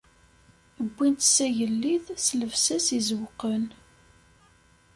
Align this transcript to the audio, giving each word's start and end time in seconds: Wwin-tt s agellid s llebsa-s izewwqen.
Wwin-tt 0.93 1.29
s 1.35 1.37
agellid 1.45 2.05
s 2.25 2.27
llebsa-s 2.39 2.87
izewwqen. 2.97 3.65